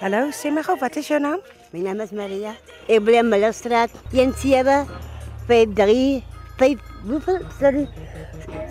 Hallo, 0.00 0.30
gou, 0.62 0.76
wat 0.80 0.96
is 0.96 1.06
jou 1.06 1.20
naam? 1.20 1.40
My 1.70 1.80
naam 1.84 2.00
is 2.02 2.10
Maria. 2.10 2.56
Ek 2.90 3.04
bly 3.06 3.20
in 3.20 3.28
Millerstraat, 3.30 3.90
17 4.10 4.86
53 5.46 6.24
5 6.58 6.80
hoeveel? 7.06 7.38
Sorry. 7.58 7.84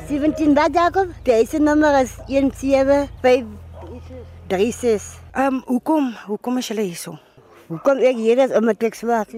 17 0.09 0.53
wat 0.57 0.73
Jacob? 0.73 1.13
Deze 1.23 1.59
nummer 1.59 2.01
is 2.01 2.17
17 2.27 3.07
36. 3.21 5.19
Ehm, 5.31 5.45
um, 5.45 5.61
hoekom? 5.65 6.11
Hoekom 6.25 6.57
is 6.57 6.67
julle 6.67 6.81
hierso? 6.81 7.15
Hoekom 7.67 7.97
ek 8.03 8.15
hier 8.15 8.37
is 8.43 8.51
om 8.51 8.69
'n 8.69 8.77
teks 8.77 9.01
maak? 9.01 9.31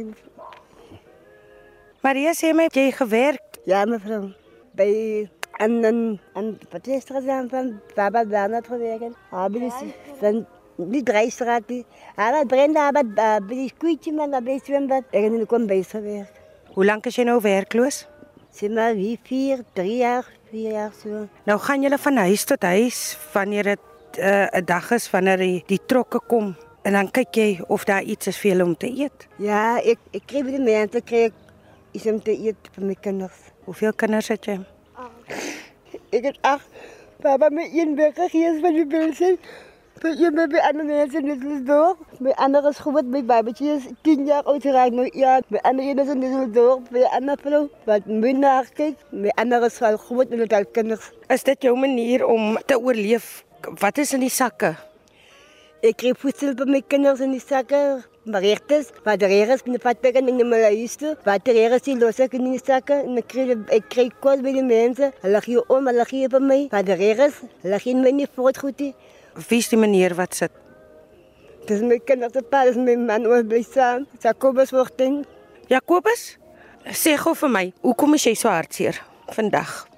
Maria 2.01 2.33
sê 2.33 2.53
my 2.53 2.69
jy 2.71 2.91
gewerk. 2.91 3.61
Ja, 3.65 3.85
mevrou. 3.85 4.33
By 4.73 5.29
en 5.57 5.83
en 5.83 6.19
en 6.33 6.59
wat 6.69 6.87
is 6.87 7.09
er 7.09 7.29
aan 7.29 7.49
van 7.49 7.79
Baba 7.95 8.25
Bernard 8.25 8.67
gewerkt? 8.67 9.15
Hebben 9.29 9.71
ze 9.71 9.93
van 10.19 10.45
die 10.75 11.03
drijfstraat 11.03 11.61
die. 11.65 11.85
Hij 12.15 12.45
Brenda 12.45 12.83
hebben 12.83 13.13
bij 13.13 13.39
die 13.47 13.73
koetje 13.77 14.13
man 14.13 14.43
bij 14.43 14.59
zwembad. 14.63 15.03
En 15.11 15.31
dan 15.31 15.45
kom 15.45 15.65
bij 15.65 15.83
gewerkt. 15.83 16.39
Hoe 16.73 16.85
lank 16.85 17.05
is 17.05 17.15
jy 17.15 17.23
nou 17.23 17.41
werkloos? 17.41 18.07
Zeg 18.49 18.69
maar 18.69 18.95
wie 18.95 19.19
vier, 19.23 19.63
drie 19.73 19.97
jaar, 19.97 20.25
vier 20.49 20.71
jaar 20.71 20.91
zo. 21.03 21.27
Nou 21.43 21.59
gaan 21.59 21.81
julle 21.81 21.97
van 21.97 22.15
huis 22.15 22.43
tot 22.43 22.61
huis 22.61 23.17
wanneer 23.33 23.67
'n 23.67 23.77
uh, 24.19 24.65
dag 24.65 24.91
is 24.91 25.09
wanneer 25.09 25.37
die, 25.37 25.63
die 25.65 25.79
trokke 25.85 26.19
kom 26.27 26.55
en 26.81 26.93
dan 26.93 27.11
kyk 27.11 27.35
jy 27.35 27.61
of 27.67 27.83
daar 27.83 28.03
iets 28.03 28.27
is 28.27 28.41
julle 28.41 28.63
om 28.63 28.77
te 28.77 28.87
eet. 28.87 29.27
Ja, 29.35 29.81
ik 29.81 29.97
ik 30.09 30.21
kreeg 30.25 30.45
die 30.45 30.59
mensen 30.59 31.03
kreeg 31.03 31.31
iets 31.91 32.05
om 32.05 32.23
te 32.23 32.31
eten 32.31 32.71
voor 32.71 32.83
mijn 32.83 32.99
kinderen. 32.99 33.35
Hoeveel 33.63 33.93
kinders 33.93 34.27
het 34.27 34.45
jy? 34.45 34.59
Ik 36.11 36.23
heb 36.23 36.37
acht. 36.41 36.67
Papa 37.21 37.49
met 37.49 37.69
één 37.73 37.95
weggegeven 37.95 38.59
van 38.59 38.73
die 38.73 38.85
mensen. 38.85 39.39
Bij 40.01 40.11
een 40.11 40.49
bij 40.49 40.61
andere 40.61 40.83
mensen 40.83 41.25
is 41.25 41.37
het 41.43 41.65
door. 41.65 41.97
Bij 42.19 42.33
anderen 42.35 42.69
is 42.69 42.77
goed. 42.77 43.05
Mijn 43.07 43.25
babetje 43.25 43.65
is 43.65 43.83
tien 44.01 44.25
jaar 44.25 44.43
oud 44.43 44.61
geraakt. 44.61 44.91
Nou, 44.91 45.09
ja, 45.13 45.41
bij 45.47 45.61
anderen 45.61 46.23
is 46.23 46.35
het 46.35 46.53
door. 46.53 46.81
Bij 46.89 47.05
andere. 47.05 47.69
Wat 47.83 48.05
minder 48.05 48.69
kijkt. 48.73 49.03
Bij 49.09 49.29
anderen 49.29 49.67
is 49.67 49.79
wel 49.79 49.97
goed 49.97 50.29
met 50.29 50.49
de 50.49 50.65
kinderen. 50.71 51.03
Is 51.27 51.43
dit 51.43 51.61
jou 51.61 51.77
manier 51.77 52.25
om 52.25 52.57
te 52.65 52.79
oorleef? 52.79 53.45
Wat 53.79 53.97
is 53.97 54.13
in 54.13 54.19
die 54.19 54.29
sakke? 54.29 54.75
Ek 55.81 55.95
kry 55.97 56.11
voedsel 56.13 56.51
by 56.53 56.67
my 56.69 56.79
kinders 56.85 57.23
in 57.25 57.31
die 57.33 57.41
sakke, 57.41 58.03
beregtes, 58.29 58.91
wat 59.01 59.23
reg 59.25 59.49
is, 59.55 59.63
met 59.65 59.81
wat 59.81 60.03
ek 60.05 60.19
in 60.19 60.27
die 60.29 60.45
malaise 60.45 60.99
toe, 61.01 61.15
wat 61.25 61.49
reg 61.49 61.73
is, 61.73 61.87
die 61.87 61.95
los 61.97 62.19
ek 62.21 62.35
in 62.37 62.45
die 62.51 62.59
sakke, 62.61 62.99
en 63.07 63.17
ek 63.17 63.31
kry, 63.31 63.55
ek 63.73 63.87
kry 63.89 64.05
kos 64.21 64.43
by 64.45 64.53
die 64.53 64.61
mense, 64.61 65.09
hulle 65.23 65.41
gee 65.41 65.63
om, 65.73 65.89
hulle 65.89 66.05
gee 66.05 66.29
by 66.29 66.43
my, 66.45 66.59
wat 66.69 66.93
reg 67.01 67.25
is, 67.25 67.41
hulle 67.65 67.81
gee 67.81 67.97
my 67.97 68.13
nie 68.13 68.29
voort 68.29 68.61
goed 68.61 68.85
nie. 68.85 68.91
Wie 69.41 69.63
is 69.65 69.73
die 69.73 69.81
meneer 69.81 70.13
wat 70.21 70.37
sit? 70.37 70.53
Dis 71.65 71.81
my 71.81 71.97
kinders 72.05 72.37
se 72.37 72.45
pa, 72.45 72.61
dis 72.69 72.77
my 72.77 72.99
man, 73.01 73.25
ons 73.25 73.49
bly 73.49 73.65
saam, 73.65 74.05
Jacobus 74.21 74.77
word 74.77 74.93
ding. 75.01 75.23
Jacobus, 75.71 76.35
sê 76.93 77.17
gou 77.17 77.33
vir 77.41 77.57
my, 77.57 77.69
hoekom 77.81 78.21
is 78.21 78.29
jy 78.29 78.37
so 78.37 78.53
hartseer 78.53 79.01
vandag? 79.33 79.90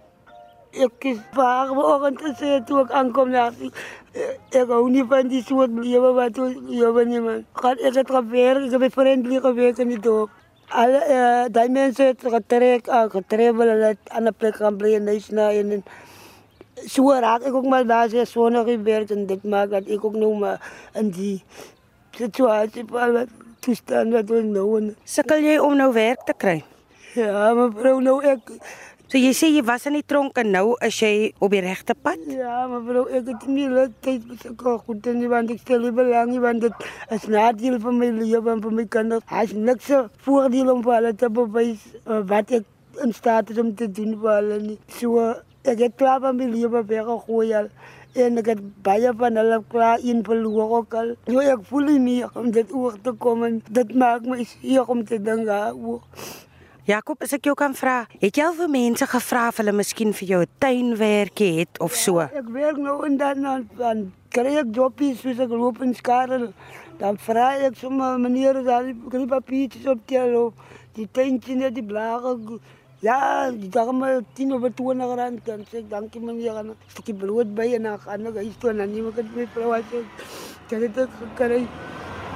Ek 0.74 1.06
is 1.06 1.20
baar 1.36 1.68
vanoggend 1.70 2.18
te 2.18 2.32
sê 2.40 2.54
toe 2.66 2.80
ek 2.82 2.94
aankom 2.98 3.30
daar. 3.32 3.54
Ek 4.58 4.72
hou 4.74 4.88
nie 4.90 5.04
van 5.10 5.28
die 5.30 5.44
soort 5.46 5.76
lewe 5.78 6.14
wat 6.18 6.40
ons 6.42 6.56
lewe 6.66 7.04
nie 7.06 7.20
man. 7.22 7.44
Gaan 7.62 7.78
ek 7.78 8.00
het 8.00 8.10
gewerk, 8.10 8.66
ek 8.74 8.88
het 8.88 8.96
vriendelijk 8.96 9.46
gewerk 9.46 9.84
in 9.86 9.94
die 9.94 10.00
dorp. 10.02 10.32
Alle 10.74 11.04
uh, 11.14 11.44
die 11.54 11.70
mense 11.70 12.08
het 12.10 12.26
getrek, 12.26 12.90
uh, 12.90 13.06
getrevel, 13.14 13.70
hulle 13.70 13.92
het 13.94 14.10
aan 14.10 14.28
'n 14.32 14.34
plek 14.34 14.56
gaan 14.56 14.80
in 14.90 15.06
Nysna 15.06 15.52
en, 15.52 15.72
en 15.78 15.84
so 16.90 17.14
raak 17.14 17.46
ek 17.46 17.54
ook 17.54 17.70
maar 17.70 17.86
daar 17.86 18.10
sê 18.10 18.26
sonder 18.26 18.66
gewerk 18.66 19.12
en 19.12 19.26
dit 19.26 19.44
maak 19.44 19.70
dat 19.70 19.86
ek 19.86 20.06
ook 20.06 20.16
nou 20.18 20.34
maar 20.40 20.58
in 20.94 21.12
die 21.12 21.44
situasie 22.18 22.86
wat 22.90 23.30
toestand 23.60 24.14
wat 24.14 24.32
ons 24.32 24.50
nou 24.50 24.78
in. 24.80 24.96
Sukkel 25.06 25.38
jy 25.38 25.60
om 25.60 25.78
nou 25.78 25.94
werk 25.94 26.26
te 26.26 26.34
kry? 26.34 26.64
Ja, 27.14 27.54
mevrou, 27.54 28.02
nou 28.02 28.18
ek 28.26 28.50
So 29.14 29.20
jy 29.22 29.30
sê 29.38 29.48
jy 29.54 29.62
was 29.62 29.84
in 29.86 29.94
die 29.94 30.06
tronk 30.10 30.40
en 30.42 30.48
nou 30.50 30.72
is 30.82 30.96
jy 30.98 31.10
op 31.46 31.52
die 31.54 31.60
regte 31.62 31.94
pad? 31.94 32.22
Ja, 32.34 32.64
mevrou, 32.66 33.04
ek 33.14 33.28
het 33.30 33.44
nie 33.46 33.68
lekker 33.70 33.92
tyd 34.02 34.24
besukkel 34.26 34.80
goed 34.88 35.10
en 35.12 35.20
nie 35.22 35.28
want 35.30 35.52
ek 35.54 35.60
stel 35.62 35.84
nie 35.86 35.92
belang 35.94 36.32
nie 36.32 36.40
want 36.42 36.64
dit 36.64 36.88
is 37.14 37.28
nadeel 37.30 37.76
vir 37.84 37.94
my 37.94 38.08
lewe 38.16 38.50
en 38.56 38.64
vir 38.64 38.74
my 38.74 38.86
kinders. 38.96 39.28
Hy 39.30 39.44
is 39.46 39.52
niks 39.68 39.92
voordeel 40.26 40.72
om 40.74 40.82
vir 40.88 40.96
hulle 40.96 41.12
te 41.22 41.30
bewys 41.30 41.84
uh, 42.08 42.24
wat 42.32 42.56
ek 42.58 42.66
in 43.06 43.14
staat 43.14 43.52
is 43.54 43.60
om 43.62 43.70
te 43.78 43.86
doen 44.00 44.16
vir 44.24 44.32
hulle 44.40 44.58
nie. 44.64 44.78
So 44.98 45.28
ek 45.62 45.84
het 45.86 46.00
klaar 46.02 46.24
van 46.24 46.40
my 46.40 46.48
lewe 46.56 46.82
weggegooi 46.82 47.52
al. 47.60 47.70
En 48.18 48.42
ek 48.42 48.50
het 48.56 48.64
baie 48.88 49.12
van 49.20 49.38
hulle 49.44 49.60
klaar 49.76 50.02
in 50.02 50.24
verloor 50.26 50.74
ook 50.80 50.98
al. 51.04 51.14
So 51.30 51.46
ek 51.54 51.70
voel 51.70 51.94
nie 52.08 52.24
om 52.34 52.50
dit 52.58 52.74
oor 52.74 52.98
te 53.06 53.14
kom 53.28 53.46
en 53.46 53.62
dit 53.70 53.94
maak 53.94 54.26
my 54.26 54.42
seer 54.56 54.90
om 54.90 55.06
te 55.06 55.22
dink 55.22 55.46
daaroor. 55.52 56.02
Jakob, 56.84 57.22
as 57.24 57.32
ek 57.32 57.46
jou 57.48 57.54
kan 57.56 57.72
vra, 57.80 58.02
het 58.20 58.36
jy 58.36 58.44
al 58.44 58.56
vir 58.58 58.68
mense 58.68 59.06
gevra 59.08 59.46
of 59.54 59.60
hulle 59.62 59.72
miskien 59.72 60.10
vir 60.12 60.28
jou 60.28 60.40
'n 60.44 60.50
tuinwerkie 60.60 61.60
het 61.60 61.80
of 61.80 61.96
so? 61.96 62.20
Ja, 62.20 62.28
ek 62.36 62.50
werk 62.52 62.78
nou 62.78 63.06
en 63.06 63.16
dan 63.16 63.42
dan, 63.42 63.70
dan 63.78 64.12
kry 64.30 64.58
ek 64.60 64.76
jobbies 64.76 65.22
soos 65.22 65.40
ek 65.40 65.50
loop 65.50 65.80
in 65.82 65.96
skarrel. 65.96 66.52
Dan 67.00 67.16
vra 67.18 67.56
ek 67.56 67.78
sommer 67.78 68.20
meneer 68.20 68.60
daar 68.66 68.84
die 68.84 69.28
papiertjies 69.28 69.88
op 69.88 70.00
tel 70.06 70.36
of 70.36 70.54
die 70.96 71.08
tuintjie 71.08 71.56
net 71.56 71.74
die 71.74 71.88
blare. 71.88 72.60
Ja, 73.00 73.50
die 73.50 73.70
darme 73.70 74.26
10 74.34 74.52
of 74.52 74.68
20 74.76 75.16
rand 75.16 75.46
dan 75.46 75.64
sê 75.72 75.78
ek 75.78 75.90
dankie 75.90 76.20
meneer 76.20 76.58
en 76.58 76.68
'n 76.72 76.76
stukkie 76.88 77.16
brood 77.16 77.56
by 77.56 77.76
en 77.76 77.84
dan 77.84 78.00
gaan 78.00 78.28
ek 78.28 78.36
huis 78.36 78.58
toe 78.60 78.70
en 78.72 78.78
dan 78.78 78.92
neem 78.92 79.08
ek 79.08 79.16
dit 79.16 79.36
met 79.36 79.50
vrou 79.56 79.72
as 79.72 79.88
ek 79.94 80.80
dit 80.80 80.98
ek 80.98 81.10
kry. 81.36 81.64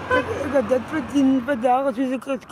Ek, 0.08 0.28
ek 0.46 0.54
het 0.56 0.68
dit 0.72 0.84
verdien 0.88 1.32
per 1.44 1.58
dag 1.60 1.88
as 1.90 1.98
ek 2.00 2.26
het. 2.32 2.44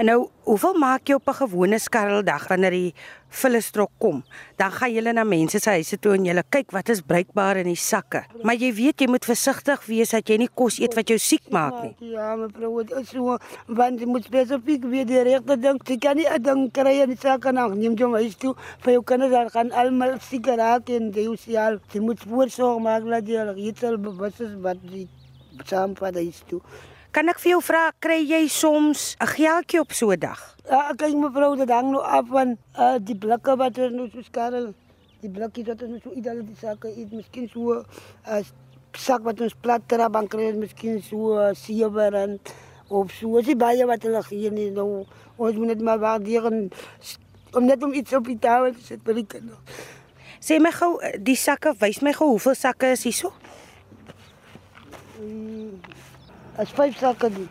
En 0.00 0.08
nou, 0.08 0.18
hoeveel 0.48 0.78
maak 0.80 1.08
jy 1.08 1.18
op 1.18 1.28
'n 1.28 1.36
gewone 1.44 1.78
skarreldag 1.78 2.48
wanneer 2.48 2.70
die 2.70 2.94
vullestrok 3.28 3.90
kom? 3.98 4.24
Dan 4.56 4.72
gaan 4.72 4.92
jy 4.92 5.12
na 5.12 5.24
mense 5.24 5.58
se 5.58 5.70
huise 5.70 5.98
toe 5.98 6.14
en 6.14 6.24
jy 6.24 6.42
kyk 6.48 6.70
wat 6.72 6.88
is 6.88 7.00
bruikbaar 7.00 7.56
in 7.56 7.66
die 7.66 7.76
sakke. 7.76 8.24
Maar 8.42 8.54
jy 8.54 8.72
weet 8.72 9.00
jy 9.00 9.08
moet 9.08 9.24
versigtig 9.24 9.86
wees 9.86 10.10
dat 10.10 10.28
jy 10.28 10.36
nie 10.36 10.48
kos 10.54 10.78
eet 10.78 10.94
wat 10.94 11.08
jou 11.08 11.18
siek 11.18 11.50
maak 11.50 11.82
nie. 11.82 11.94
Ja, 11.98 12.36
mevrou, 12.36 12.82
dit 12.82 12.96
is 12.96 13.08
so 13.08 13.38
want 13.66 14.00
jy 14.00 14.06
moet 14.06 14.24
spesifiek 14.24 14.84
weet 14.84 15.06
die 15.08 15.22
regte 15.22 15.60
ding. 15.60 15.80
Jy 15.84 15.98
kan 15.98 16.16
nie 16.16 16.26
'n 16.26 16.42
ding 16.42 16.72
kry 16.72 17.02
in 17.02 17.10
die 17.10 17.20
sakke 17.20 17.52
nou 17.52 17.74
neem 17.74 17.94
jy 17.94 18.10
huis 18.12 18.36
toe 18.36 18.54
vir 18.80 18.92
jou 18.92 19.02
kinders 19.02 19.30
dan 19.30 19.50
gaan 19.50 19.70
almal 19.72 20.18
siek 20.20 20.46
raak 20.46 20.88
en 20.88 21.12
jy 21.12 21.28
moet 21.28 21.56
al 21.56 21.80
jy 21.92 22.00
moet 22.00 22.20
voorsorg 22.20 22.80
maak 22.80 23.04
dat 23.04 23.26
jy 23.26 23.38
al 23.38 23.56
iets 23.56 23.84
al 23.84 23.98
bewus 23.98 24.40
is 24.40 24.54
wat 24.62 24.78
saam 25.64 25.96
van 25.96 26.14
huis 26.14 26.42
toe. 26.46 26.60
Kan 27.10 27.28
ek 27.28 27.40
vir 27.40 27.54
jou 27.54 27.60
vra, 27.64 27.88
kry 28.04 28.18
jy 28.20 28.48
soms 28.52 29.16
'n 29.20 29.26
geldjie 29.26 29.80
op 29.80 29.92
so 29.92 30.10
'n 30.12 30.20
dag? 30.20 30.40
Ja, 30.68 30.92
kyk 30.92 31.14
mevrou, 31.16 31.56
dit 31.56 31.70
hang 31.70 31.90
nou 31.90 32.02
af 32.02 32.26
van 32.28 32.58
uh, 32.78 32.96
die 33.00 33.16
blikke 33.16 33.56
wat 33.56 33.78
er 33.78 33.90
nou 33.90 34.08
so 34.12 34.20
skarrel. 34.22 34.74
Die 35.20 35.30
blikkies 35.30 35.66
wat 35.66 35.82
ons 35.82 36.02
so 36.02 36.10
iedere 36.12 36.44
die 36.44 36.56
sakke 36.60 36.88
eet, 36.88 37.12
miskien 37.12 37.48
so 37.48 37.80
'n 37.80 37.84
uh, 38.28 38.44
sak 38.92 39.24
wat 39.24 39.40
ons 39.40 39.54
plat 39.54 39.82
trap 39.88 40.12
dan 40.12 40.28
kry 40.28 40.50
ons 40.52 40.60
miskien 40.60 41.02
so 41.02 41.38
uh, 41.38 41.54
7 41.54 42.10
rand 42.10 42.52
of 42.88 43.10
so. 43.12 43.40
Dis 43.40 43.56
baie 43.56 43.86
wat 43.86 44.02
hulle 44.02 44.22
gee 44.22 44.50
nie 44.50 44.70
nou. 44.70 45.06
Ons 45.36 45.56
moet 45.56 45.66
net 45.66 45.80
maar 45.80 45.98
waardeer 45.98 46.46
en 46.46 46.70
om 47.54 47.64
net 47.64 47.82
om 47.82 47.92
iets 47.92 48.12
op 48.12 48.24
die 48.24 48.38
tafel 48.38 48.74
te 48.74 48.84
sit 48.84 49.00
vir 49.04 49.14
die 49.14 49.26
kinders. 49.26 49.84
Sê 50.40 50.60
my 50.62 50.70
gou, 50.70 50.98
die 51.18 51.36
sakke, 51.36 51.72
wys 51.80 52.02
my 52.02 52.12
gou 52.12 52.34
hoeveel 52.36 52.54
sakke 52.54 52.92
is 52.94 53.02
hierso? 53.08 53.32
Mm, 55.20 55.80
as 56.56 56.70
vyf 56.70 56.98
zakken 56.98 57.34
doen. 57.34 57.48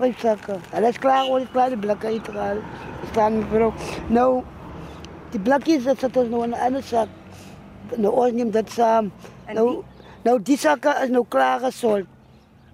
Vijf 0.00 0.20
zakken. 0.20 0.60
En 0.72 0.82
dat 0.82 0.90
is 0.90 0.98
klaar 0.98 1.24
hoor, 1.24 1.46
klaar 1.52 1.68
die 1.68 1.78
blikken 1.78 2.08
uitgehaald. 2.08 2.58
Er 3.00 3.08
staan 3.10 3.38
mevrouw. 3.38 3.72
Nou, 4.06 4.42
die 5.30 5.40
blikjes, 5.40 5.84
dat 5.84 5.98
zit 5.98 6.14
nog 6.14 6.44
in 6.44 6.52
een 6.52 6.60
andere 6.60 6.84
zak. 6.84 7.08
Nou, 7.96 8.14
ons 8.14 8.32
neemt 8.32 8.52
dat 8.52 8.70
samen. 8.70 9.12
Nou, 9.52 9.82
nou, 10.22 10.42
die 10.42 10.58
zakken 10.58 11.02
is 11.02 11.08
nou 11.08 11.24
klaar 11.28 11.60
gesold. 11.60 12.04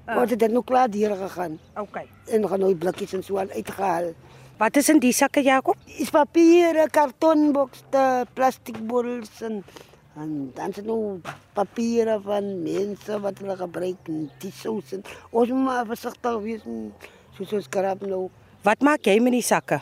Ah. 0.05 0.15
Want 0.15 0.31
het 0.31 0.51
nou 0.51 0.65
klaar 0.65 0.91
dieren 0.91 1.17
gegaan. 1.17 1.59
Okay. 1.75 2.07
En 2.27 2.41
dan 2.41 2.51
gaan 2.51 2.59
nou 2.59 2.71
die 2.71 2.81
blikjes 2.81 3.13
en 3.13 3.25
zo 3.25 3.39
aan 3.39 3.51
uitgehaald. 3.51 4.15
Wat 4.57 4.77
is 4.77 4.89
in 4.89 4.99
die 4.99 5.13
sakke, 5.13 5.43
Jakob? 5.43 5.77
Is 5.85 6.11
papieren, 6.11 6.91
kartonboxen, 6.91 8.27
plastic 8.33 8.87
bottels 8.87 9.43
en 9.43 9.65
en 10.17 10.51
dan 10.55 10.73
zijn 10.73 10.87
nou 10.87 11.21
papieren 11.53 12.23
van 12.23 12.63
mensen 12.63 13.21
wat 13.21 13.39
we 13.39 13.57
gebruiken. 13.57 14.31
En 14.91 15.03
ons 15.31 15.49
moet 15.49 15.65
maar 15.65 15.87
voorzichtig 15.87 16.39
wees, 16.39 16.61
zoals 17.31 17.53
ons 17.53 17.69
nou. 18.01 18.29
Wat 18.63 18.81
maak 18.81 19.05
jy 19.05 19.21
met 19.21 19.33
die 19.33 19.43
sakke? 19.43 19.81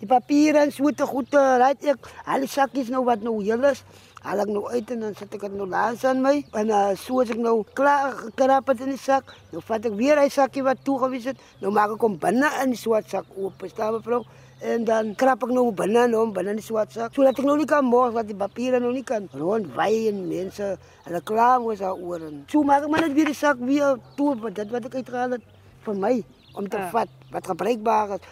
Die 0.00 0.08
papieren 0.08 0.66
en 0.66 0.72
zoete 0.72 1.06
goed, 1.08 1.32
raad 1.32 1.84
ik, 1.84 2.08
alle 2.24 2.46
zakjes 2.46 2.90
nou 2.92 3.04
wat 3.04 3.22
nou 3.24 3.38
heel 3.42 3.64
is, 3.64 3.80
haal 4.26 4.42
ek 4.42 4.50
nou 4.50 4.64
uit 4.68 4.90
en 4.92 5.04
dan 5.06 5.14
sit 5.16 5.34
ek 5.38 5.46
dit 5.46 5.54
nou 5.56 5.68
langs 5.70 6.02
aan 6.04 6.20
my. 6.24 6.34
En 6.58 6.72
uh, 6.72 6.80
so 7.00 7.22
as 7.22 7.30
ek 7.32 7.40
nou 7.40 7.60
klaar 7.78 8.12
gekrap 8.18 8.72
het 8.72 8.82
in 8.84 8.92
die 8.92 9.00
sak, 9.00 9.30
nou 9.52 9.62
vat 9.64 9.86
ek 9.88 9.94
weer 9.96 10.20
hy 10.20 10.26
sakkie 10.32 10.64
wat 10.66 10.82
toegewys 10.86 11.30
het. 11.30 11.40
Nou 11.62 11.72
maak 11.74 11.94
ek 11.94 12.04
hom 12.04 12.18
binne 12.20 12.50
in 12.64 12.74
die 12.74 12.80
swart 12.80 13.08
sak 13.12 13.28
oop. 13.38 13.56
Verstaan 13.62 13.96
mevrou? 13.96 14.24
En 14.66 14.86
dan 14.88 15.12
krap 15.20 15.44
ek 15.44 15.52
nou 15.52 15.68
binne 15.76 16.06
en 16.08 16.16
hom 16.16 16.32
binne 16.36 16.56
in 16.56 16.60
die 16.60 16.66
swart 16.66 16.92
sak. 16.96 17.16
Sodat 17.16 17.38
ek 17.38 17.48
nou 17.48 17.56
nie 17.60 17.68
kan 17.70 17.86
mors 17.86 18.14
wat 18.16 18.28
die 18.28 18.36
papiere 18.36 18.80
nou 18.82 18.92
nie 18.94 19.04
kan 19.06 19.28
rondwy 19.36 20.06
en 20.10 20.24
mense 20.28 20.72
hulle 21.06 21.20
kla 21.28 21.50
was 21.64 21.84
daaroor. 21.84 22.28
en 22.28 22.42
So 22.52 22.64
maak 22.66 22.84
ek 22.84 22.92
maar 22.92 23.06
net 23.06 23.16
weer 23.16 23.30
die 23.32 23.36
sak 23.36 23.62
weer 23.62 24.00
toe 24.16 24.34
dit 24.48 24.72
wat 24.74 24.90
ek 24.90 25.00
uitgehaal 25.00 25.38
het 25.38 25.52
vir 25.86 26.02
my 26.02 26.16
om 26.56 26.68
te 26.72 26.80
vat 26.92 27.12
wat 27.30 27.46
gebruikbaar 27.52 28.16
is. 28.16 28.26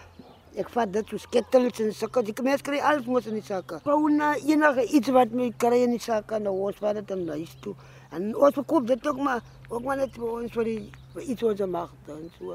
Ek 0.54 0.68
vat 0.70 0.90
dit 0.94 1.08
soos 1.10 1.24
kettels 1.34 1.80
en 1.82 1.90
sulke. 1.94 2.22
Die 2.22 2.34
mense 2.46 2.62
kry 2.62 2.78
alles 2.78 3.08
mos 3.10 3.26
in 3.26 3.34
die 3.40 3.42
sakke. 3.42 3.80
Wou 3.82 4.06
na 4.12 4.34
enige 4.38 4.84
iets 4.94 5.10
wat 5.14 5.32
my 5.34 5.48
kry 5.58 5.80
in 5.82 5.96
die 5.96 6.02
sakke 6.02 6.38
nou 6.38 6.52
ons 6.68 6.78
vat 6.82 7.00
dit 7.00 7.10
in 7.10 7.24
huis 7.32 7.56
toe. 7.64 7.74
En 8.14 8.28
ons 8.36 8.54
verkoop 8.54 8.86
dit 8.86 9.08
ook 9.10 9.18
maar 9.18 9.42
ook 9.68 9.82
maar 9.82 9.98
net 9.98 10.14
vir 10.14 10.28
ons 10.30 10.52
vir 10.54 10.68
die 10.70 10.80
vir 11.14 11.30
iets 11.34 11.46
ons 11.50 11.64
mag 11.66 11.90
dan 12.06 12.28
so. 12.38 12.54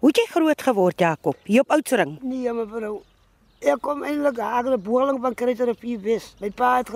Hoe 0.00 0.12
het 0.12 0.20
jy 0.22 0.24
groot 0.30 0.62
geword, 0.68 1.00
Jakob? 1.00 1.36
Hier 1.44 1.60
op 1.60 1.74
Oudtshoorn. 1.76 2.16
Nee, 2.22 2.52
mevrou. 2.52 3.02
Ek 3.64 3.80
kom 3.84 4.02
eintlik 4.04 4.40
aan 4.44 4.70
die 4.72 4.80
boerling 4.80 5.20
van 5.24 5.36
Kruisrivier 5.36 6.00
Wes. 6.04 6.30
My 6.40 6.50
pa 6.52 6.78
het 6.80 6.90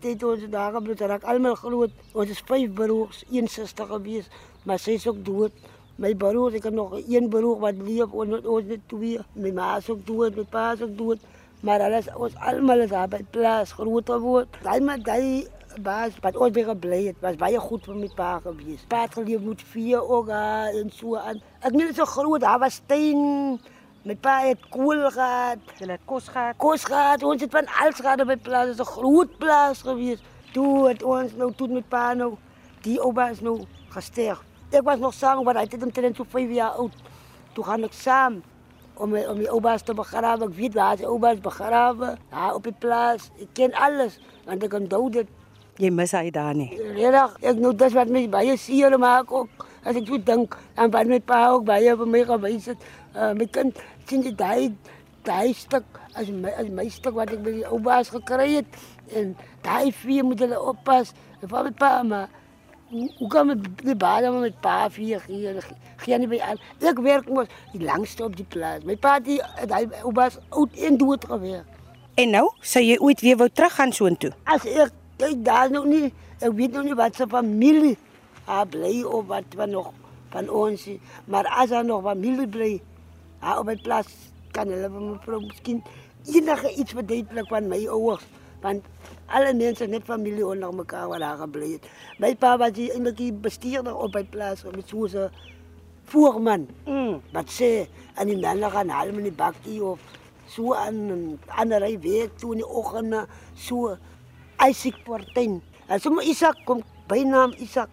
tyd 0.00 0.18
toe 0.20 0.34
ons 0.34 0.48
daar 0.52 0.72
gebly 0.72 0.96
het. 0.96 1.04
Raak 1.08 1.24
almal 1.24 1.54
groot. 1.56 1.92
Ons 2.12 2.32
is 2.32 2.42
vyf 2.48 2.72
broers, 2.76 3.24
61 3.30 3.92
gewees, 3.92 4.28
maar 4.64 4.78
sy 4.78 4.96
is 4.96 5.06
ook 5.06 5.24
dood. 5.24 5.52
My 6.00 6.14
broer, 6.16 6.54
ek 6.56 6.64
het 6.64 6.72
nog 6.72 6.94
een 6.96 7.26
broer 7.28 7.58
wat 7.60 7.80
leef 7.84 8.12
ons 8.16 8.46
ons 8.48 8.68
net 8.70 8.84
twee. 8.88 9.18
My 9.36 9.50
ma 9.52 9.74
is 9.76 9.88
ook 9.92 10.06
dood, 10.08 10.38
my 10.38 10.46
pa 10.48 10.70
is 10.72 10.80
ook 10.86 10.94
dood. 10.96 11.26
Maar 11.60 11.82
alles 11.84 12.08
ons 12.16 12.38
almal 12.40 12.86
is 12.86 12.94
daar 12.94 13.10
by 13.12 13.20
plaas 13.34 13.74
groot 13.76 14.08
geword. 14.08 14.56
Daai 14.64 14.80
maar 14.80 15.02
daai 15.04 15.44
baas 15.84 16.16
wat 16.24 16.38
ons 16.40 16.56
weer 16.56 16.70
gebly 16.70 17.02
het, 17.10 17.20
was 17.20 17.36
baie 17.42 17.60
goed 17.60 17.84
vir 17.84 18.00
my 18.00 18.08
pa 18.16 18.30
gewees. 18.46 18.88
Pa 18.88 19.02
het 19.04 19.20
geleef 19.20 19.44
met 19.44 19.66
vier 19.74 20.00
ook 20.00 20.32
ah, 20.32 20.72
en 20.80 20.88
so 20.96 21.20
aan. 21.20 21.44
Ek 21.60 21.76
net 21.76 21.92
so 22.00 22.08
groot, 22.08 22.40
daar 22.40 22.58
was 22.64 22.80
steen. 22.80 23.60
My 24.08 24.16
pa 24.16 24.40
het 24.48 24.64
kool 24.72 25.04
gehad, 25.12 25.60
Jy 25.78 25.92
het 25.92 26.08
kos 26.08 26.32
gehad. 26.32 26.56
kos 26.56 26.88
gehad, 26.88 27.22
ons 27.22 27.44
het 27.44 27.52
van 27.52 27.68
alles 27.76 28.00
gehad 28.00 28.24
by 28.24 28.40
plaas, 28.40 28.72
dit 28.72 28.80
is 28.80 28.86
'n 28.88 28.92
groot 28.96 29.38
plaas 29.38 29.82
gewees. 29.84 30.24
Toe 30.56 30.88
het 30.88 31.02
ons 31.02 31.36
nou 31.36 31.52
toe 31.52 31.68
met 31.68 31.88
pa 31.88 32.14
nou 32.14 32.38
die 32.82 32.96
oupa 33.00 33.28
is 33.28 33.40
nou 33.40 33.60
gesterf. 33.92 34.48
Ek 34.70 34.84
was 34.86 34.98
nog 34.98 35.14
saam, 35.14 35.42
maar 35.44 35.58
het 35.58 35.82
omtrent 35.82 36.16
so 36.16 36.24
5 36.28 36.50
jaar 36.50 36.70
oud. 36.78 36.94
Toe 37.52 37.64
gaan 37.64 37.82
ek 37.82 37.92
saam 37.92 38.42
om 38.94 39.16
om 39.16 39.38
die 39.42 39.50
oupa's 39.50 39.82
te 39.82 39.94
begrawe. 39.94 40.46
Ek 40.46 40.54
weet 40.54 40.76
waar 40.78 40.96
die 40.96 41.06
oupa's 41.06 41.40
begrawe, 41.42 42.14
daar 42.30 42.54
op 42.54 42.68
die 42.68 42.76
plaas. 42.78 43.30
Ek 43.42 43.50
ken 43.58 43.74
alles, 43.74 44.20
want 44.46 44.62
ek 44.62 44.78
onthou 44.78 45.08
dit. 45.10 45.26
Jy 45.80 45.90
mis 45.90 46.14
hy 46.14 46.30
daar 46.30 46.54
nie. 46.54 46.70
Redig, 46.94 47.34
ek 47.42 47.58
nou 47.58 47.74
dis 47.74 47.98
wat 47.98 48.14
my 48.14 48.22
baie 48.30 48.54
seer 48.60 48.94
maak 48.98 49.32
ook. 49.34 49.66
As 49.82 49.98
ek 49.98 50.06
so 50.06 50.22
dink 50.22 50.54
aan 50.76 50.94
wat 50.94 51.10
my 51.10 51.18
pa 51.18 51.42
ook 51.50 51.66
baie 51.66 51.96
vir 51.96 52.14
my 52.14 52.24
gewys 52.30 52.70
het. 52.70 52.90
Uh, 53.16 53.32
my 53.34 53.50
kind 53.50 53.78
sien 54.06 54.22
dit 54.22 54.38
daai 54.38 54.70
daai 55.26 55.52
stuk 55.52 55.98
as 56.16 56.30
my 56.30 56.86
stuk 56.88 57.16
wat 57.18 57.32
ek 57.34 57.42
by 57.44 57.58
die 57.58 58.10
gekry 58.14 58.48
het 58.54 58.78
en 59.18 59.34
daai 59.66 59.90
vier 59.92 60.24
moet 60.24 60.46
hulle 60.46 60.60
oppas. 60.62 61.10
En 61.40 61.48
vir 61.48 61.64
my 61.64 61.74
pa 61.74 62.02
maar 62.06 62.28
hoe 62.90 63.28
kan 63.30 63.46
my 63.46 63.56
die 63.82 63.94
baas 63.94 64.26
maar 64.26 64.40
met 64.42 64.60
pa 64.60 64.90
vier 64.90 65.20
gee 65.26 65.54
gee 66.02 66.18
nie 66.18 66.28
by 66.30 66.40
al. 66.42 66.58
Ek 66.90 66.98
werk 67.04 67.28
mos 67.30 67.50
die 67.72 67.82
langste 67.84 68.24
op 68.26 68.36
die 68.36 68.46
plaas. 68.48 68.82
My 68.88 68.96
pa 68.98 69.18
die 69.22 69.38
daai 69.70 69.86
ou 70.02 70.12
baas 70.16 70.38
oud 70.50 70.74
en 70.74 70.98
dood 70.98 71.24
gewees. 71.30 71.66
En 72.18 72.34
nou, 72.34 72.46
sou 72.60 72.82
jy 72.82 72.98
ooit 72.98 73.22
weer 73.24 73.38
wou 73.40 73.48
teruggaan 73.48 73.94
soontoe? 73.94 74.32
As 74.50 74.66
ek 74.66 74.94
kyk 75.20 75.44
daar 75.46 75.70
nog 75.70 75.86
nie, 75.88 76.10
ek 76.40 76.52
weet 76.56 76.74
nog 76.74 76.88
nie 76.88 76.96
wat 76.98 77.16
se 77.16 77.28
familie 77.30 77.96
haar 78.48 78.66
bly 78.66 79.02
of 79.06 79.28
wat 79.30 79.56
van 79.56 79.70
nog 79.70 79.92
van 80.30 80.48
ons, 80.50 80.84
maar 81.26 81.46
as 81.58 81.70
daar 81.70 81.84
nog 81.84 82.04
familie 82.06 82.46
bly, 82.48 82.74
haar 83.42 83.58
op 83.62 83.66
my 83.66 83.74
plaas 83.82 84.10
kan 84.54 84.70
hulle 84.70 84.90
vir 84.90 85.02
my 85.02 85.16
vrou 85.24 85.40
miskien 85.42 85.80
enige 86.30 86.70
iets 86.78 86.94
verduidelik 86.94 87.48
van 87.50 87.66
my 87.70 87.80
ouers, 87.90 88.26
want 88.62 88.86
alle 89.30 89.54
mense 89.54 89.86
net 89.86 90.04
familie 90.04 90.46
onder 90.46 90.74
mekaar 90.74 91.08
wat 91.08 91.22
daar 91.22 91.38
gebly 91.38 91.72
het. 91.72 91.86
My 92.18 92.34
pa 92.34 92.56
was 92.58 92.72
die 92.76 92.90
eintlik 92.92 93.16
die 93.16 93.32
bestuurder 93.32 93.96
op 93.96 94.14
my 94.14 94.24
plaas, 94.24 94.64
met 94.64 94.88
so 94.88 95.06
'n 95.06 95.30
voorman. 96.10 96.68
Mm. 96.86 97.20
Wat 97.32 97.48
sê 97.48 97.86
aan 98.14 98.26
die 98.26 98.38
manne 98.38 98.70
gaan 98.70 98.88
haal 98.88 99.12
met 99.12 99.24
die 99.24 99.32
bakkie 99.32 99.82
of 99.84 100.00
so 100.46 100.74
aan 100.74 101.38
ander 101.46 101.80
ry 101.80 101.94
werk 102.02 102.38
toe 102.38 102.52
in 102.52 102.62
die 102.62 102.66
oggende 102.66 103.26
so 103.54 103.96
Isaac 104.68 105.04
Portyn. 105.04 105.60
En 105.86 106.00
sommer 106.00 106.24
Isak 106.24 106.56
kom 106.64 106.82
bynaam 107.08 107.54
Isak. 107.58 107.90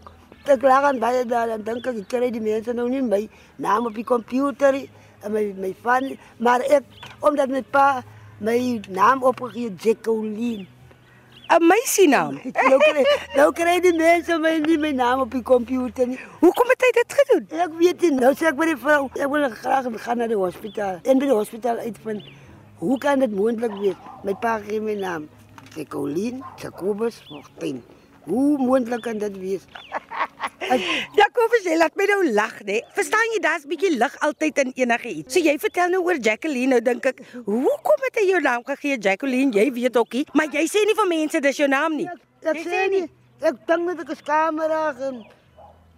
Ek 0.47 0.61
lag 0.61 0.83
aan 0.89 0.99
baie 0.99 1.25
daar 1.25 1.49
en 1.49 1.63
dink 1.63 1.87
ek 1.87 2.07
kry 2.09 2.31
die 2.31 2.41
mense 2.41 2.73
nou 2.73 2.87
nie 2.89 3.01
my 3.01 3.23
naam 3.57 3.89
op 3.89 3.95
die 3.95 4.07
komputer 4.07 4.75
en 5.23 5.31
my 5.33 5.43
my 5.57 5.73
van 5.83 6.13
maar 6.37 6.61
ek 6.61 6.83
omdat 7.19 7.51
my 7.51 7.61
pa 7.61 8.03
my 8.39 8.81
naam 8.89 9.23
opgegee 9.23 9.73
Jacqueline. 9.75 10.67
'n 11.49 11.63
Meisienaam. 11.67 12.39
Nou 12.69 12.79
kry 12.79 13.03
nou 13.35 13.51
kry 13.55 13.75
die 13.83 13.93
mense 13.95 14.37
my 14.43 14.57
nie 14.65 14.77
my 14.77 14.91
naam 14.91 15.23
op 15.23 15.31
die 15.31 15.41
komputer 15.41 16.07
nie. 16.07 16.19
Hoekom 16.41 16.73
het 16.73 16.83
hy 16.85 16.91
dit 16.97 17.15
gedoen? 17.19 17.45
Ek 17.65 17.77
weet 17.79 18.01
nie, 18.01 18.11
nou 18.19 18.33
sê 18.35 18.49
ek 18.51 18.57
by 18.59 18.67
die 18.71 18.79
vrou, 18.81 19.07
ek 19.15 19.31
wil 19.31 19.47
graag 19.61 19.87
gaan 20.03 20.19
na 20.21 20.27
die 20.27 20.39
hospitaal. 20.39 20.99
En 21.03 21.21
by 21.21 21.29
die 21.29 21.37
hospitaal 21.37 21.79
uitvind 21.85 22.27
hoe 22.77 22.97
kan 23.01 23.19
dit 23.23 23.31
moontlik 23.33 23.73
wees? 23.79 23.95
My 24.23 24.35
pa 24.37 24.57
gee 24.65 24.81
my 24.83 24.93
naam, 24.99 25.29
Jacqueline 25.73 26.43
Jacobus 26.61 27.23
Fortuin. 27.29 27.81
Hoe 28.27 28.57
moontlik 28.59 29.01
kan 29.07 29.17
dit 29.17 29.39
wees? 29.39 29.65
As, 30.57 30.81
Jakobus, 31.15 31.65
jy 31.67 31.75
laat 31.77 31.93
my 31.99 32.07
nou 32.09 32.19
lag, 32.33 32.55
né? 32.65 32.79
Verstaan 32.95 33.33
jy, 33.35 33.41
daar's 33.43 33.65
bietjie 33.69 33.91
lig 33.93 34.15
altyd 34.25 34.61
in 34.63 34.71
enige 34.81 35.11
iets. 35.11 35.35
So 35.35 35.43
jy 35.43 35.53
vertel 35.61 35.91
nou 35.93 36.01
oor 36.07 36.17
Jacqueline, 36.17 36.71
nou 36.73 36.79
dink 36.83 37.05
ek, 37.11 37.21
hoekom 37.45 38.05
het 38.07 38.19
hy 38.19 38.25
jou 38.31 38.41
naam 38.43 38.65
gegee, 38.67 38.97
Jacqueline? 38.97 39.53
Jy 39.55 39.67
weet 39.75 39.99
ookie, 40.01 40.25
maar 40.33 40.49
jy 40.53 40.65
sê 40.71 40.83
nie 40.87 40.97
vir 40.97 41.09
mense 41.11 41.41
dis 41.45 41.61
jou 41.61 41.69
naam 41.71 41.97
nie. 41.99 42.07
ek, 42.09 42.49
ek 42.55 42.61
sê 42.65 42.83
nie, 42.93 43.03
ek 43.45 43.59
dink 43.69 43.85
net 43.85 44.01
ek 44.03 44.13
is 44.15 44.23
kamerig 44.25 45.01
en 45.09 45.19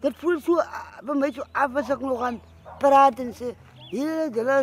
dit 0.04 0.22
voel 0.22 0.40
so 0.44 0.60
ah, 0.64 1.00
vir 1.08 1.20
my 1.22 1.32
so 1.36 1.46
af 1.64 1.80
as 1.80 1.92
ek 1.96 2.04
nog 2.04 2.24
aan 2.28 2.40
praat 2.84 3.20
en 3.24 3.32
sê, 3.36 3.54
hier, 3.94 4.28
hulle 4.36 4.60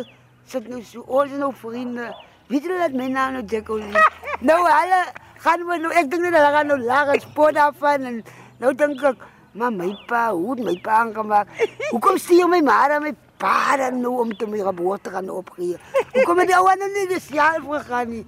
sit 0.47 0.67
nou 0.69 0.81
so, 0.85 1.23
is 1.25 1.37
nou 1.41 1.51
vriende. 1.57 2.11
Weet 2.47 2.67
julle 2.67 2.83
dat 2.85 2.93
my 2.95 3.09
naam 3.11 3.39
nou 3.39 3.47
Jacqueline? 3.49 4.05
nou 4.49 4.59
hulle 4.61 5.01
gaan 5.41 5.65
we 5.65 5.79
nou, 5.81 5.91
ek 5.93 6.11
dink 6.13 6.27
net 6.27 6.37
hulle 6.37 6.53
gaan 6.53 6.71
nou 6.71 6.79
lag 6.85 7.11
en 7.15 7.25
spot 7.25 7.57
daarvan 7.57 8.07
en 8.11 8.21
nou 8.61 8.71
dink 8.77 9.03
ek, 9.11 9.25
maar 9.57 9.73
my 9.73 9.89
pa, 10.07 10.31
hoe 10.31 10.55
het 10.55 10.63
my 10.65 10.75
pa 10.83 10.99
aangemaak? 11.03 11.47
Hoekom 11.89 12.17
stuur 12.17 12.49
my 12.49 12.61
maar 12.61 12.91
aan 12.95 13.03
my 13.03 13.13
pa 13.41 13.77
dan 13.77 14.01
nou 14.01 14.19
om 14.21 14.33
te 14.37 14.47
my 14.47 14.59
geboorte 14.65 15.09
gaan 15.09 15.29
opgee? 15.29 15.77
Hoekom 16.13 16.37
het 16.43 16.51
die 16.51 16.57
ou 16.57 16.67
ander 16.69 16.91
nie 16.93 17.07
dis 17.07 17.29
jaar 17.33 17.57
gegaan 17.61 18.09
nie? 18.09 18.25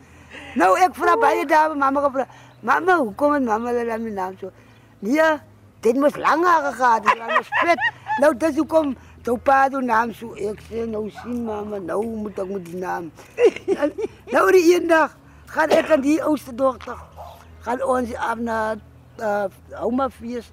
Nou 0.57 0.71
ek 0.77 0.97
vra 0.97 1.15
baie 1.21 1.45
dae 1.45 1.75
mamma 1.75 2.01
gevra, 2.07 2.25
mamma, 2.65 2.97
hoekom 2.97 3.37
het 3.37 3.45
mamma 3.45 3.69
hulle 3.73 3.85
dan 3.85 4.03
my 4.03 4.15
naam 4.17 4.35
so? 4.41 4.51
Nee, 5.05 5.29
dit 5.85 5.95
moes 5.95 6.17
langer 6.17 6.73
het, 6.73 7.05
dit 7.05 7.21
was 7.27 7.53
vet. 7.61 7.85
Nou 8.19 8.33
dis 8.37 8.57
hoekom 8.57 8.95
jou 9.29 9.37
pa 9.37 9.67
die 9.69 9.81
naam 9.85 10.13
so 10.17 10.33
ek 10.33 10.61
sê 10.69 10.85
nou 10.89 11.05
sien 11.21 11.43
mamma, 11.45 11.77
nou 11.77 12.01
moet 12.23 12.39
ek 12.41 12.49
met 12.49 12.65
die 12.65 12.81
naam. 12.81 13.11
En 13.77 13.93
nou 14.33 14.45
die 14.55 14.65
eendag 14.73 15.13
gaan 15.53 15.73
ek 15.75 15.91
aan 15.93 16.01
die 16.01 16.17
oudste 16.23 16.55
dogter 16.55 16.97
gaan 17.65 17.83
ons 17.85 18.13
af 18.15 18.39
na 18.41 18.59
uh, 19.19 19.45
ouma 19.83 20.09
fees. 20.09 20.49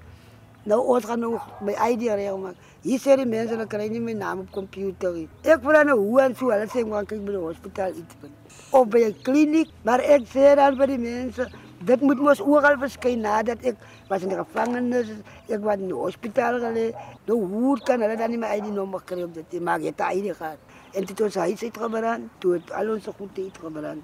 Nou 0.66 0.80
ons 0.96 1.04
gaan 1.06 1.20
nou 1.22 1.36
my 1.62 1.76
ID 1.92 2.08
regel 2.10 2.40
maak. 2.42 2.56
Hier 2.82 2.98
sê 2.98 3.14
die 3.18 3.26
mense 3.26 3.54
hulle 3.54 3.68
kry 3.70 3.86
nie 3.90 4.00
my 4.02 4.16
naam 4.18 4.40
op 4.42 4.48
komputer 4.54 5.12
nie. 5.14 5.28
Ek 5.46 5.62
vra 5.62 5.84
nou 5.86 5.94
hoe 6.00 6.24
en 6.24 6.34
so, 6.34 6.50
hulle 6.50 6.66
sê 6.72 6.82
moet 6.86 7.06
kyk 7.06 7.22
by 7.22 7.36
die 7.36 7.42
hospitaal 7.44 7.94
iets 8.00 8.18
vind. 8.22 8.56
Of 8.74 8.88
by 8.90 9.04
'n 9.06 9.14
kliniek, 9.22 9.70
maar 9.86 10.02
ek 10.02 10.26
sê 10.32 10.56
dan 10.58 10.76
vir 10.76 10.90
die 10.90 10.98
mense, 10.98 11.46
dit 11.86 12.00
moet 12.02 12.18
mos 12.18 12.40
oral 12.40 12.78
verskyn 12.82 13.22
nadat 13.22 13.62
ek 13.62 13.76
was 14.08 14.22
in 14.22 14.34
die 14.34 14.42
gevangenis, 14.42 15.08
ek 15.48 15.62
was 15.62 15.78
in 15.78 15.88
die 15.88 16.00
hospitaal 16.02 16.58
gelê. 16.58 16.90
Nou 17.26 17.38
hoe 17.46 17.78
kan 17.86 18.00
hulle 18.00 18.16
dan 18.16 18.30
nie 18.30 18.38
my 18.38 18.56
ID 18.58 18.66
nommer 18.74 19.00
kry 19.06 19.22
op 19.22 19.34
dit? 19.34 19.60
Maar 19.60 19.80
jy 19.80 19.94
het 19.94 20.02
ID 20.16 20.34
gehad. 20.34 20.58
En 20.94 21.04
dit 21.04 21.20
ons 21.20 21.34
huis 21.34 21.62
uitgebrand, 21.62 22.30
toe 22.38 22.52
het 22.54 22.72
al 22.72 22.90
ons 22.90 23.06
goed 23.06 23.38
uitgebrand. 23.38 24.02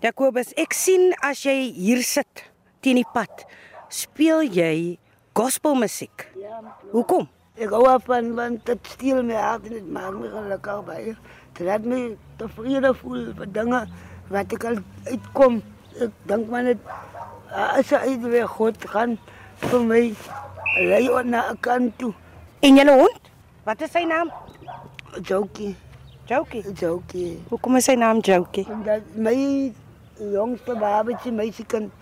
Jakobus, 0.00 0.52
ek 0.54 0.72
sien 0.72 1.12
as 1.22 1.42
jy 1.42 1.72
hier 1.72 2.02
sit 2.02 2.50
teen 2.80 2.96
die 2.96 3.10
pad, 3.14 3.46
speel 3.88 4.42
jy 4.42 4.98
gospelmusiek. 5.34 6.30
Ja, 6.40 6.60
Hoekom? 6.90 7.28
Ik 7.54 7.68
hou 7.68 7.88
ervan, 7.88 8.34
want 8.34 8.66
het 8.66 8.78
stiel 8.82 9.22
mijn 9.24 9.38
hart 9.38 9.66
en 9.66 9.72
het 9.72 9.90
maakt 9.90 10.18
me 10.18 10.28
gelukkig 10.28 10.84
bij 10.84 11.04
je. 11.04 11.14
Het 11.52 11.58
laat 11.66 11.82
me 11.82 12.16
tevreden 12.36 12.96
voelen 12.96 13.36
voor 13.36 13.46
dingen 13.52 13.88
wat 14.28 14.52
ik 14.52 14.64
al 14.64 14.76
uitkom. 15.04 15.62
Ik 15.92 16.10
denk 16.22 16.48
maar 16.48 16.74
ah, 17.50 17.76
als 17.76 17.86
ze 17.86 17.98
uit 17.98 18.20
weer 18.20 18.48
goed 18.48 18.76
gaan 18.90 19.18
voor 19.54 19.84
mij, 19.84 20.14
lei 20.78 21.10
ook 21.10 21.24
naar 21.24 21.50
een 21.50 21.60
kant 21.60 21.98
toe. 21.98 22.12
En 22.60 22.74
julle 22.74 22.92
hond? 22.92 23.20
Wat 23.62 23.80
is 23.80 23.90
sy 23.90 24.04
naam? 24.04 24.32
Jokie, 25.22 25.76
Jokie. 26.24 26.72
jokie. 26.72 27.42
Hoekom 27.48 27.76
is 27.76 27.84
sy 27.84 27.94
naam 27.94 28.18
Jokie? 28.18 28.66
Omdat 28.70 29.00
mijn 29.14 29.74
jongste 30.18 30.76
babetje, 30.76 31.32
meisjekind, 31.32 31.92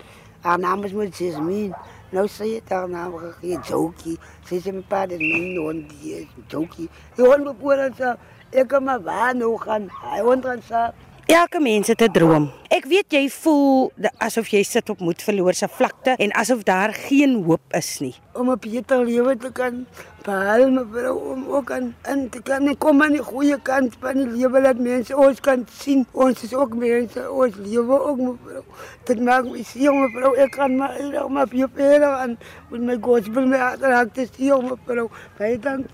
Haar 0.43 0.59
naam 0.59 0.83
is 0.83 0.91
met 0.91 1.17
Jasmine. 1.17 1.75
Nou 2.13 2.27
sê 2.29 2.45
jy 2.45 2.59
daar 2.69 2.85
nou 2.89 3.21
jy 3.41 3.57
jokie. 3.65 4.19
Sê 4.45 4.59
jy 4.61 4.71
my 4.75 4.83
pa 4.89 5.05
dit 5.09 5.21
min 5.21 5.47
non 5.55 5.79
die 5.89 6.19
is 6.19 6.27
jokie. 6.51 6.85
Jy 7.17 7.25
hond 7.25 7.47
op 7.49 7.63
oor 7.65 7.81
en 7.87 7.95
sê 7.97 8.11
ek 8.53 8.69
kan 8.69 8.85
maar 8.85 9.01
waar 9.01 9.33
nou 9.33 9.55
gaan. 9.57 9.87
Hy 10.03 10.19
hond 10.27 10.45
en 10.45 10.61
sê 10.67 10.83
Elke 11.25 11.59
mens 11.59 11.87
het 11.87 12.01
'n 12.01 12.11
droom. 12.11 12.51
Ek 12.67 12.85
weet 12.85 13.11
jy 13.11 13.29
voel 13.29 13.91
asof 14.17 14.47
jy 14.47 14.63
sit 14.63 14.89
op 14.89 14.99
moed 14.99 15.21
verloor 15.21 15.53
se 15.53 15.67
vlakte 15.67 16.15
en 16.17 16.31
asof 16.31 16.63
daar 16.63 16.93
geen 16.93 17.43
hoop 17.43 17.61
is 17.69 17.99
nie. 17.99 18.15
om 18.33 18.49
'n 18.49 18.59
beter 18.59 19.05
lewe 19.05 19.37
te 19.37 19.51
kan 19.51 19.85
behaal 20.23 20.71
mevrou 20.71 21.31
om 21.31 21.47
ook 21.47 21.71
aan 21.71 21.95
te 22.29 22.41
kan 22.41 22.77
kom 22.77 23.01
aan 23.01 23.11
die 23.11 23.23
goeie 23.23 23.61
kant 23.61 23.95
van 23.99 24.13
die 24.13 24.27
lewe 24.27 24.61
dat 24.61 24.77
mense 24.77 25.17
ons 25.17 25.39
kan 25.39 25.65
sien. 25.71 26.05
Ons 26.11 26.43
is 26.43 26.53
ook 26.53 26.75
mense 26.75 27.31
ons 27.31 27.55
lewe 27.55 28.01
ook 28.01 28.17
mevrou 28.17 28.63
dit 29.03 29.19
maak 29.19 29.45
my 29.45 29.63
seer 29.63 29.93
mevrou 29.93 30.35
ek 30.35 30.51
kan 30.51 30.75
maar 30.75 31.29
maar 31.29 31.47
vir 31.47 31.69
verder 31.75 32.13
aan. 32.13 32.37
Met 32.69 32.81
my 32.81 32.97
gospel 33.01 33.45
my 33.45 33.57
raak 33.79 34.13
te 34.13 34.27
seer 34.35 34.61
mevrou 34.61 35.09
baie 35.37 35.59
dank 35.59 35.85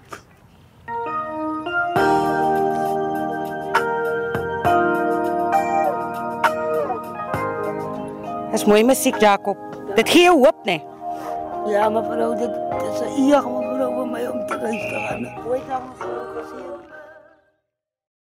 Dis 8.52 8.66
mooi 8.66 8.84
musiek 8.84 9.20
Jakob. 9.22 9.58
Dit 9.96 10.10
gee 10.10 10.30
jou 10.30 10.38
hoop, 10.44 10.66
né? 10.66 10.80
ja 11.68 11.90
mevrou 11.90 12.36
dit 12.36 12.54
dit 12.82 12.94
is 12.94 13.02
eer 13.02 13.44
mevrou 13.46 13.90
vir 13.98 14.08
my 14.14 14.22
om 14.32 14.46
te 14.48 14.58
luister 14.62 15.02
aan 15.12 15.26
ooit 15.46 15.68
dan 15.68 15.82
mevrou 15.90 16.24
gesê 16.38 16.79